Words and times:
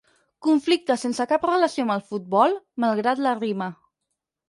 Conflicte 0.45 0.95
sense 1.01 1.27
cap 1.33 1.45
relació 1.51 1.87
amb 1.89 1.97
el 1.99 2.03
futbol, 2.09 2.59
malgrat 2.87 3.25
la 3.29 3.39
rima. 3.45 3.73